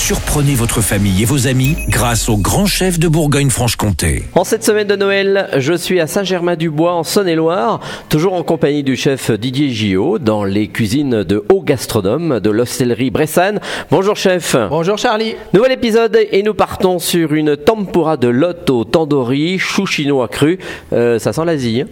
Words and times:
Surprenez 0.00 0.54
votre 0.54 0.80
famille 0.80 1.22
et 1.22 1.24
vos 1.26 1.46
amis 1.46 1.76
grâce 1.88 2.30
au 2.30 2.36
grand 2.38 2.64
chef 2.64 2.98
de 2.98 3.06
Bourgogne-Franche-Comté. 3.06 4.24
En 4.34 4.44
cette 4.44 4.64
semaine 4.64 4.86
de 4.88 4.96
Noël, 4.96 5.48
je 5.58 5.74
suis 5.74 6.00
à 6.00 6.06
Saint-Germain-du-Bois 6.06 6.94
en 6.94 7.04
Saône-et-Loire, 7.04 7.80
toujours 8.08 8.32
en 8.32 8.42
compagnie 8.42 8.82
du 8.82 8.96
chef 8.96 9.30
Didier 9.30 9.68
Gillot 9.68 10.18
dans 10.18 10.42
les 10.42 10.68
cuisines 10.68 11.22
de 11.22 11.44
Haut 11.52 11.60
Gastronome 11.62 12.40
de 12.40 12.50
l'hostellerie 12.50 13.10
Bressane. 13.10 13.60
Bonjour 13.90 14.16
chef. 14.16 14.56
Bonjour 14.70 14.96
Charlie. 14.96 15.36
Nouvel 15.52 15.72
épisode 15.72 16.16
et 16.32 16.42
nous 16.42 16.54
partons 16.54 16.98
sur 16.98 17.34
une 17.34 17.56
tempura 17.58 18.16
de 18.16 18.28
lot 18.28 18.68
au 18.70 18.84
tandoori, 18.84 19.58
chou 19.58 19.84
chinois 19.86 20.28
cru. 20.28 20.58
Euh, 20.94 21.18
ça 21.20 21.32
sent 21.34 21.44
l'Asie. 21.44 21.82
hein 21.82 21.88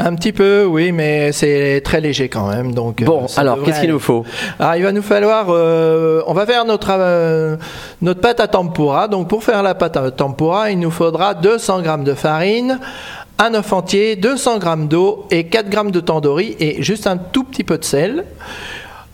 Un 0.00 0.14
petit 0.16 0.32
peu, 0.32 0.64
oui, 0.68 0.90
mais 0.92 1.30
c'est 1.32 1.80
très 1.84 2.00
léger 2.00 2.28
quand 2.28 2.48
même. 2.50 2.74
Donc, 2.74 3.02
Bon, 3.04 3.24
euh, 3.24 3.28
ça 3.28 3.40
alors 3.40 3.54
devrait 3.56 3.70
qu'est-ce 3.70 3.80
qu'il 3.82 3.90
nous 3.90 4.00
faut? 4.00 4.24
Alors, 4.58 4.74
il 4.76 4.82
va 4.82 4.92
nous 4.92 5.00
falloir. 5.00 5.46
euh, 5.50 6.22
on 6.26 6.34
va 6.34 6.44
faire 6.44 6.64
notre, 6.66 6.90
euh, 6.90 7.51
notre 8.00 8.20
pâte 8.20 8.40
à 8.40 8.48
tempura. 8.48 9.08
Donc, 9.08 9.28
pour 9.28 9.44
faire 9.44 9.62
la 9.62 9.74
pâte 9.74 9.96
à 9.96 10.10
tempura, 10.10 10.70
il 10.70 10.78
nous 10.78 10.90
faudra 10.90 11.34
200 11.34 11.84
g 11.84 11.90
de 12.04 12.14
farine, 12.14 12.80
un 13.38 13.54
œuf 13.54 13.72
entier, 13.72 14.16
200 14.16 14.60
g 14.60 14.66
d'eau 14.88 15.26
et 15.30 15.44
4 15.44 15.70
g 15.70 15.90
de 15.90 16.00
tandoori 16.00 16.56
et 16.60 16.82
juste 16.82 17.06
un 17.06 17.16
tout 17.16 17.44
petit 17.44 17.64
peu 17.64 17.78
de 17.78 17.84
sel. 17.84 18.24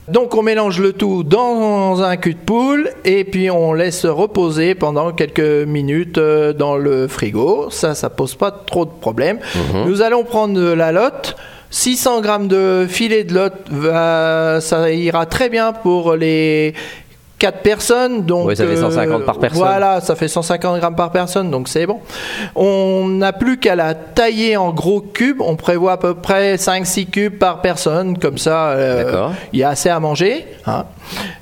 Donc 0.08 0.34
on 0.34 0.42
mélange 0.42 0.80
le 0.80 0.94
tout 0.94 1.22
dans 1.22 2.02
un 2.02 2.16
cul 2.16 2.32
de 2.32 2.38
poule 2.38 2.90
et 3.04 3.24
puis 3.24 3.50
on 3.50 3.74
laisse 3.74 4.06
reposer 4.06 4.74
pendant 4.74 5.12
quelques 5.12 5.66
minutes 5.66 6.16
euh, 6.16 6.54
dans 6.54 6.76
le 6.76 7.08
frigo. 7.08 7.68
Ça, 7.70 7.94
ça 7.94 8.08
pose 8.08 8.34
pas 8.34 8.50
trop 8.50 8.86
de 8.86 8.90
problème. 8.90 9.38
Nous 9.86 10.00
allons 10.00 10.24
prendre 10.24 10.54
de 10.54 10.72
la 10.72 10.92
lotte. 10.92 11.36
600 11.70 12.22
grammes 12.22 12.48
de 12.48 12.86
filet 12.88 13.24
de 13.24 13.34
lotte, 13.34 14.62
ça 14.62 14.90
ira 14.90 15.26
très 15.26 15.50
bien 15.50 15.74
pour 15.74 16.14
les 16.14 16.72
4 17.38 17.62
personnes. 17.62 18.24
Donc, 18.24 18.48
Oui, 18.48 18.56
ça 18.56 18.66
fait 18.66 18.76
150 18.76 19.24
par 19.24 19.38
personne. 19.38 19.58
Voilà, 19.58 20.00
ça 20.00 20.16
fait 20.16 20.28
150 20.28 20.78
grammes 20.80 20.96
par 20.96 21.10
personne, 21.12 21.50
donc 21.50 21.68
c'est 21.68 21.86
bon. 21.86 22.00
On 22.56 23.06
n'a 23.08 23.32
plus 23.32 23.58
qu'à 23.58 23.76
la 23.76 23.94
tailler 23.94 24.56
en 24.56 24.72
gros 24.72 25.00
cubes. 25.00 25.40
On 25.40 25.56
prévoit 25.56 25.92
à 25.92 25.96
peu 25.96 26.14
près 26.14 26.56
5-6 26.56 27.06
cubes 27.10 27.38
par 27.38 27.60
personne, 27.60 28.18
comme 28.18 28.38
ça, 28.38 28.70
euh, 28.70 29.28
il 29.52 29.60
y 29.60 29.62
a 29.62 29.70
assez 29.70 29.88
à 29.88 30.00
manger. 30.00 30.46
hein. 30.66 30.84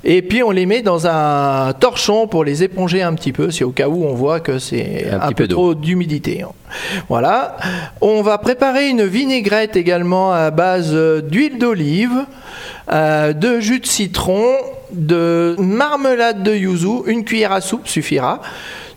Et 0.05 0.21
puis 0.21 0.43
on 0.43 0.51
les 0.51 0.65
met 0.65 0.81
dans 0.81 1.07
un 1.07 1.73
torchon 1.73 2.27
pour 2.27 2.45
les 2.45 2.63
éponger 2.63 3.01
un 3.01 3.13
petit 3.15 3.33
peu, 3.33 3.51
si 3.51 3.65
au 3.65 3.71
cas 3.71 3.89
où 3.89 4.05
on 4.05 4.13
voit 4.13 4.39
que 4.39 4.59
c'est 4.59 5.07
Un 5.11 5.17
un, 5.17 5.27
petit 5.27 5.33
peu 5.35 5.47
trop 5.49 5.73
d'humidité. 5.75 6.43
hein. 6.43 6.51
Voilà. 7.09 7.57
On 8.01 8.21
va 8.21 8.37
préparer 8.37 8.87
une 8.89 9.03
vinaigrette 9.05 9.75
également 9.75 10.31
à 10.31 10.51
base 10.51 10.91
euh, 10.93 11.21
d'huile 11.21 11.57
d'olive, 11.57 12.11
euh, 12.93 13.33
de 13.33 13.59
jus 13.59 13.79
de 13.79 13.85
citron, 13.87 14.45
de 14.91 15.55
marmelade 15.59 16.43
de 16.43 16.53
yuzu, 16.53 17.03
une 17.05 17.23
cuillère 17.23 17.51
à 17.51 17.61
soupe 17.61 17.87
suffira. 17.87 18.41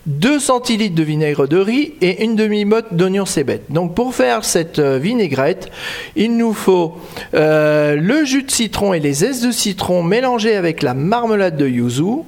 2 0.07 0.39
centilitres 0.39 0.95
de 0.95 1.03
vinaigre 1.03 1.47
de 1.47 1.57
riz 1.57 1.93
et 2.01 2.23
une 2.23 2.35
demi-motte 2.35 2.93
d'oignon 2.93 3.25
cébette. 3.25 3.71
Donc 3.71 3.93
pour 3.93 4.15
faire 4.15 4.43
cette 4.43 4.79
euh, 4.79 4.97
vinaigrette, 4.97 5.69
il 6.15 6.37
nous 6.37 6.53
faut 6.53 6.97
euh, 7.35 7.95
le 7.95 8.25
jus 8.25 8.43
de 8.43 8.49
citron 8.49 8.93
et 8.93 8.99
les 8.99 9.13
zestes 9.13 9.45
de 9.45 9.51
citron 9.51 10.01
mélangés 10.01 10.55
avec 10.55 10.81
la 10.81 10.95
marmelade 10.95 11.55
de 11.55 11.67
yuzu. 11.67 12.23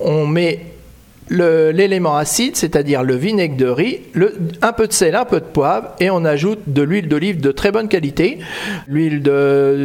On 0.00 0.26
met 0.26 0.71
l'élément 1.32 2.16
acide, 2.16 2.56
c'est-à-dire 2.56 3.02
le 3.02 3.14
vinaigre 3.16 3.56
de 3.56 3.66
riz, 3.66 4.00
le- 4.12 4.34
un 4.60 4.72
peu 4.72 4.86
de 4.86 4.92
sel, 4.92 5.14
un 5.16 5.24
peu 5.24 5.40
de 5.40 5.44
poivre, 5.46 5.88
et 5.98 6.10
on 6.10 6.24
ajoute 6.24 6.60
de 6.66 6.82
l'huile 6.82 7.08
d'olive 7.08 7.40
de 7.40 7.50
très 7.52 7.72
bonne 7.72 7.88
qualité. 7.88 8.38
L'huile 8.86 9.22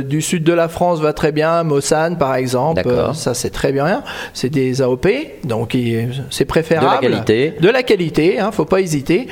du 0.08 0.22
sud 0.22 0.44
de 0.44 0.54
la 0.54 0.68
France 0.68 1.00
va 1.00 1.14
très 1.14 1.32
bien, 1.32 1.64
Mossane 1.64 2.18
par 2.18 2.36
exemple, 2.36 2.82
euh, 2.86 3.14
ça 3.14 3.34
c'est 3.34 3.50
très 3.50 3.72
bien. 3.72 4.04
C'est 4.34 4.50
des 4.50 4.82
AOP, 4.82 5.08
donc 5.46 5.76
c'est 6.30 6.46
préférable. 6.46 6.88
De 7.06 7.08
la 7.10 7.12
qualité. 7.14 7.54
De 7.60 7.70
la 7.70 7.84
qualité, 7.84 8.40
hein, 8.40 8.52
faut 8.52 8.66
pas 8.66 8.82
hésiter. 8.82 9.28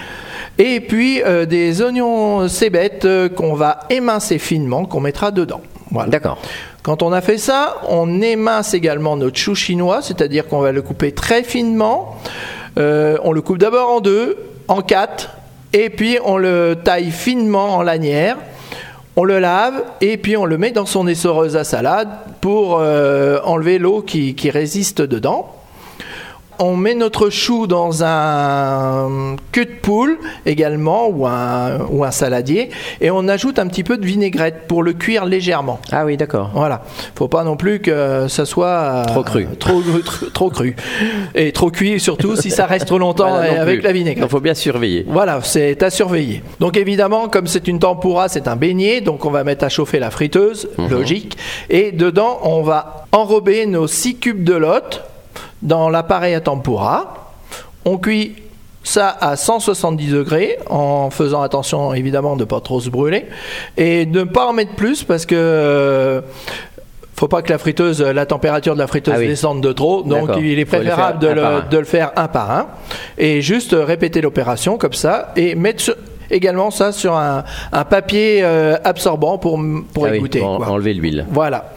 Et 0.57 0.79
puis 0.79 1.21
euh, 1.23 1.45
des 1.45 1.81
oignons 1.81 2.47
cébettes 2.47 3.05
euh, 3.05 3.27
qu'on 3.27 3.55
va 3.55 3.79
émincer 3.89 4.37
finement, 4.39 4.85
qu'on 4.85 5.01
mettra 5.01 5.31
dedans. 5.31 5.61
Voilà. 5.95 6.09
D'accord. 6.09 6.37
Quand 6.83 7.01
on 7.03 7.13
a 7.13 7.21
fait 7.21 7.37
ça, 7.37 7.77
on 7.87 8.21
émince 8.21 8.73
également 8.73 9.15
notre 9.15 9.37
chou 9.37 9.55
chinois, 9.55 10.01
c'est-à-dire 10.01 10.45
qu'on 10.45 10.59
va 10.59 10.73
le 10.73 10.81
couper 10.81 11.13
très 11.13 11.41
finement. 11.41 12.17
Euh, 12.77 13.17
on 13.23 13.31
le 13.31 13.41
coupe 13.41 13.59
d'abord 13.59 13.89
en 13.89 14.01
deux, 14.01 14.37
en 14.67 14.81
quatre, 14.81 15.29
et 15.71 15.89
puis 15.89 16.17
on 16.25 16.37
le 16.37 16.75
taille 16.83 17.11
finement 17.11 17.77
en 17.77 17.81
lanière. 17.81 18.35
On 19.15 19.23
le 19.23 19.39
lave 19.39 19.81
et 20.01 20.17
puis 20.17 20.35
on 20.35 20.43
le 20.43 20.57
met 20.57 20.71
dans 20.71 20.85
son 20.85 21.07
essoreuse 21.07 21.55
à 21.55 21.63
salade 21.63 22.09
pour 22.41 22.79
euh, 22.81 23.39
enlever 23.45 23.79
l'eau 23.79 24.01
qui, 24.01 24.35
qui 24.35 24.49
résiste 24.49 25.01
dedans. 25.01 25.54
On 26.59 26.75
met 26.75 26.93
notre 26.95 27.29
chou 27.29 27.67
dans 27.67 28.03
un 28.03 29.35
cul 29.51 29.65
de 29.65 29.71
poule 29.81 30.17
également 30.45 31.07
ou 31.07 31.27
un, 31.27 31.79
ou 31.89 32.03
un 32.03 32.11
saladier 32.11 32.69
et 33.01 33.11
on 33.11 33.27
ajoute 33.27 33.59
un 33.59 33.67
petit 33.67 33.83
peu 33.83 33.97
de 33.97 34.05
vinaigrette 34.05 34.67
pour 34.67 34.81
le 34.83 34.93
cuire 34.93 35.25
légèrement. 35.25 35.79
Ah 35.91 36.05
oui, 36.05 36.17
d'accord. 36.17 36.51
Voilà, 36.53 36.83
faut 37.15 37.27
pas 37.27 37.43
non 37.43 37.57
plus 37.57 37.79
que 37.81 38.27
ça 38.29 38.45
soit 38.45 38.67
euh, 38.67 39.03
Trop 39.05 39.23
cru. 39.23 39.47
trop, 39.59 39.81
trop, 40.03 40.27
trop 40.33 40.49
cru 40.49 40.75
et 41.35 41.51
trop 41.51 41.69
cuit 41.71 41.99
surtout 41.99 42.35
si 42.35 42.51
ça 42.51 42.65
reste 42.65 42.85
trop 42.85 42.97
longtemps 42.99 43.29
Voilà, 43.29 43.61
avec 43.61 43.79
plus. 43.79 43.85
la 43.85 43.91
vinaigrette. 43.91 44.25
Il 44.27 44.31
faut 44.31 44.39
bien 44.39 44.53
surveiller. 44.53 45.05
Voilà, 45.07 45.39
c'est 45.43 45.81
à 45.83 45.89
surveiller. 45.89 46.41
Donc 46.59 46.77
évidemment, 46.77 47.27
comme 47.27 47.47
c'est 47.47 47.67
une 47.67 47.79
tempura, 47.79 48.29
c'est 48.29 48.47
un 48.47 48.55
beignet, 48.55 49.01
donc 49.01 49.25
on 49.25 49.29
va 49.31 49.43
mettre 49.43 49.65
à 49.65 49.69
chauffer 49.69 49.99
la 49.99 50.09
friteuse, 50.11 50.69
Mhm. 50.77 50.89
logique. 50.89 51.37
Et 51.69 51.91
dedans, 51.91 52.39
on 52.43 52.61
va 52.61 53.05
enrober 53.11 53.65
nos 53.65 53.87
6 53.87 54.15
cubes 54.15 54.43
de 54.43 54.53
lotte 54.53 55.03
dans 55.65 55.89
l'appareil 55.89 56.33
à 56.35 56.39
tempura. 56.39 57.31
On 57.83 57.97
cuit 57.97 58.35
ça 58.83 59.09
à 59.19 59.35
170 59.35 60.11
degrés 60.11 60.57
en 60.69 61.09
faisant 61.09 61.41
attention 61.41 61.93
évidemment 61.93 62.35
de 62.35 62.41
ne 62.41 62.45
pas 62.45 62.61
trop 62.61 62.79
se 62.79 62.89
brûler 62.89 63.25
et 63.77 64.05
de 64.05 64.19
ne 64.19 64.23
pas 64.25 64.45
en 64.47 64.53
mettre 64.53 64.73
plus 64.75 65.03
parce 65.03 65.25
que 65.25 65.35
euh, 65.35 66.21
faut 67.15 67.27
pas 67.27 67.41
que 67.41 67.51
la 67.51 67.57
friteuse, 67.57 68.01
la 68.01 68.25
température 68.25 68.73
de 68.75 68.79
la 68.79 68.87
friteuse 68.87 69.13
Ah 69.17 69.19
oui. 69.19 69.27
descende 69.27 69.61
de 69.61 69.71
trop. 69.71 70.03
Donc 70.03 70.29
il 70.37 70.51
est 70.51 70.55
le 70.55 70.65
préférable 70.65 71.19
de 71.19 71.27
le, 71.29 71.43
de 71.71 71.83
faire 71.83 72.11
un 72.15 72.27
par 72.27 72.51
un 72.51 72.67
et 73.17 73.41
juste 73.41 73.75
répéter 73.77 74.21
l'opération 74.21 74.77
comme 74.77 74.93
ça 74.93 75.31
et 75.35 75.55
mettre 75.55 75.81
sur- 75.81 75.95
également 76.29 76.69
ça 76.71 76.91
sur 76.91 77.15
un, 77.15 77.43
un 77.71 77.85
papier 77.85 78.41
euh, 78.43 78.77
absorbant 78.83 79.37
pour, 79.37 79.59
pour 79.93 80.05
Ah 80.05 80.09
oui, 80.11 80.17
égoutter. 80.17 80.39
pour 80.39 80.69
enlever 80.71 80.93
l'huile. 80.93 81.25
Voilà. 81.31 81.71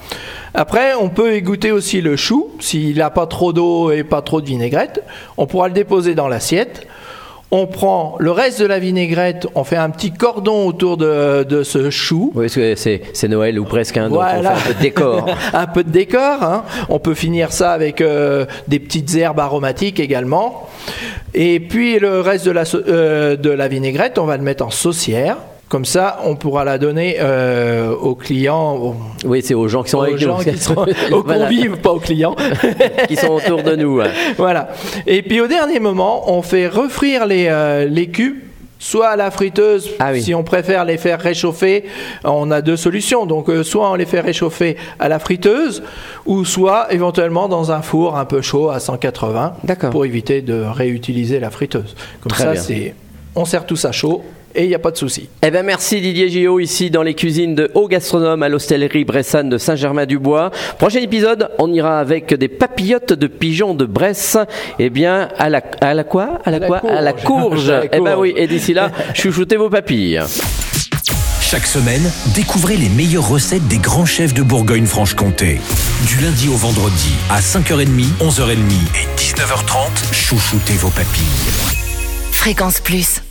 Après, 0.60 0.94
on 1.00 1.08
peut 1.08 1.34
égoutter 1.34 1.70
aussi 1.70 2.00
le 2.00 2.16
chou. 2.16 2.50
S'il 2.58 2.96
n'a 2.98 3.10
pas 3.10 3.26
trop 3.28 3.52
d'eau 3.52 3.92
et 3.92 4.02
pas 4.02 4.22
trop 4.22 4.40
de 4.40 4.46
vinaigrette, 4.46 5.04
on 5.36 5.46
pourra 5.46 5.68
le 5.68 5.74
déposer 5.74 6.16
dans 6.16 6.26
l'assiette. 6.26 6.84
On 7.52 7.66
prend 7.68 8.16
le 8.18 8.30
reste 8.32 8.60
de 8.60 8.66
la 8.66 8.78
vinaigrette, 8.80 9.46
on 9.54 9.62
fait 9.64 9.76
un 9.76 9.88
petit 9.88 10.10
cordon 10.12 10.66
autour 10.66 10.96
de, 10.98 11.44
de 11.44 11.62
ce 11.62 11.88
chou. 11.90 12.32
Oui, 12.34 12.48
c'est 12.50 13.28
Noël 13.28 13.58
ou 13.58 13.64
presque, 13.64 13.96
hein, 13.96 14.08
donc 14.10 14.14
Voilà. 14.18 14.52
on 14.52 14.56
fait 14.56 14.68
un 14.70 14.72
peu 14.72 14.74
de 14.74 14.80
décor. 14.82 15.26
un 15.54 15.66
peu 15.68 15.84
de 15.84 15.90
décor. 15.90 16.42
hein. 16.42 16.64
On 16.90 16.98
peut 16.98 17.14
finir 17.14 17.52
ça 17.52 17.70
avec 17.72 18.00
euh, 18.02 18.44
des 18.66 18.80
petites 18.80 19.14
herbes 19.14 19.38
aromatiques 19.40 19.98
également. 20.00 20.68
Et 21.34 21.60
puis 21.60 21.98
le 22.00 22.20
reste 22.20 22.44
de 22.44 22.50
la, 22.50 22.64
euh, 22.74 23.36
de 23.36 23.48
la 23.50 23.68
vinaigrette, 23.68 24.18
on 24.18 24.24
va 24.26 24.36
le 24.36 24.42
mettre 24.42 24.66
en 24.66 24.70
saucière. 24.70 25.36
Comme 25.68 25.84
ça, 25.84 26.20
on 26.24 26.34
pourra 26.34 26.64
la 26.64 26.78
donner 26.78 27.16
euh, 27.20 27.92
aux 27.94 28.14
clients, 28.14 28.74
aux, 28.76 28.96
Oui, 29.26 29.42
c'est 29.44 29.52
aux 29.54 29.68
gens 29.68 29.82
qui 29.82 29.90
sont 29.90 29.98
aux 29.98 30.02
avec 30.02 30.16
gens 30.18 30.38
nous. 30.38 30.44
qui 30.44 30.56
sont 30.58 30.74
aux 31.12 31.22
Voilà. 31.22 31.44
convives, 31.44 31.76
pas 31.76 31.92
aux 31.92 32.00
clients. 32.00 32.34
qui 33.08 33.16
sont 33.16 33.28
autour 33.32 33.62
de 33.62 33.76
nous. 33.76 34.00
hein. 34.00 34.08
voilà. 34.38 34.70
Et 35.06 35.20
puis 35.22 35.40
au 35.42 35.46
dernier 35.46 35.78
moment, 35.78 36.32
on 36.32 36.40
fait 36.40 36.68
refrire 36.68 37.26
les, 37.26 37.46
euh, 37.48 37.84
les 37.86 38.08
cubes. 38.08 38.36
Soit 38.80 39.08
à 39.08 39.16
la 39.16 39.32
friteuse, 39.32 39.90
Ah 39.98 40.10
oui. 40.12 40.22
si 40.22 40.34
on 40.36 40.44
préfère 40.44 40.84
les 40.84 40.98
faire 40.98 41.18
réchauffer, 41.20 41.84
on 42.22 42.52
a 42.52 42.62
deux 42.62 42.76
solutions. 42.76 43.26
Donc, 43.26 43.50
euh, 43.50 43.64
soit 43.64 43.90
on 43.90 43.96
les 43.96 44.06
fait 44.06 44.20
réchauffer 44.20 44.76
à 45.00 45.08
la 45.08 45.18
friteuse, 45.18 45.82
ou 46.26 46.44
soit 46.44 46.86
éventuellement 46.92 47.48
dans 47.48 47.72
un 47.72 47.82
four 47.82 48.16
un 48.16 48.24
peu 48.24 48.40
chaud 48.40 48.70
à 48.70 48.78
180, 48.78 49.54
D'accord. 49.64 49.90
pour 49.90 50.04
éviter 50.04 50.42
de 50.42 50.62
réutiliser 50.62 51.40
la 51.40 51.50
friteuse. 51.50 51.96
Comme 52.20 52.30
Très 52.30 52.44
ça, 52.44 52.54
c'est, 52.54 52.94
on 53.34 53.44
sert 53.44 53.66
tout 53.66 53.74
ça 53.74 53.90
chaud 53.90 54.22
et 54.54 54.64
il 54.64 54.68
n'y 54.68 54.74
a 54.74 54.78
pas 54.78 54.90
de 54.90 54.96
souci. 54.96 55.28
Eh 55.42 55.50
ben 55.50 55.64
merci 55.64 56.00
Didier 56.00 56.28
Gillot 56.28 56.60
ici 56.60 56.90
dans 56.90 57.02
les 57.02 57.14
cuisines 57.14 57.54
de 57.54 57.70
Haut 57.74 57.88
Gastronome 57.88 58.42
à 58.42 58.48
l'hostellerie 58.48 59.04
Bressane 59.04 59.48
de 59.48 59.58
Saint-Germain-du-Bois. 59.58 60.50
Prochain 60.78 61.00
épisode, 61.00 61.50
on 61.58 61.72
ira 61.72 61.98
avec 62.00 62.34
des 62.34 62.48
papillotes 62.48 63.12
de 63.12 63.26
pigeons 63.26 63.74
de 63.74 63.84
Bresse. 63.84 64.36
Eh 64.78 64.90
bien, 64.90 65.28
à 65.38 65.48
la, 65.48 65.62
à 65.80 65.94
la 65.94 66.04
quoi? 66.04 66.38
À 66.44 66.50
la, 66.50 66.60
quoi? 66.60 66.78
À 66.78 67.00
la 67.00 67.12
courge. 67.12 67.66
courge. 67.66 67.70
À 67.70 67.78
la 67.80 67.84
Eh 67.86 67.88
ben 67.90 67.98
courge. 68.04 68.16
oui, 68.18 68.32
et 68.36 68.46
d'ici 68.46 68.74
là, 68.74 68.90
chouchoutez 69.14 69.56
vos 69.56 69.70
papilles. 69.70 70.20
Chaque 71.40 71.66
semaine, 71.66 72.02
découvrez 72.34 72.76
les 72.76 72.90
meilleures 72.90 73.26
recettes 73.26 73.66
des 73.68 73.78
grands 73.78 74.04
chefs 74.04 74.34
de 74.34 74.42
Bourgogne-Franche-Comté. 74.42 75.60
Du 76.06 76.18
lundi 76.22 76.48
au 76.48 76.56
vendredi, 76.56 77.12
à 77.30 77.40
5h30, 77.40 77.86
11h30 78.20 78.52
et 78.52 79.18
19h30, 79.18 80.12
chouchoutez 80.12 80.74
vos 80.74 80.90
papilles. 80.90 81.24
Fréquence 82.32 82.80
Plus. 82.80 83.22